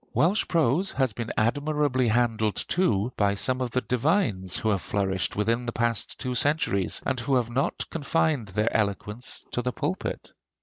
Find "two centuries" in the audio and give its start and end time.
6.17-7.03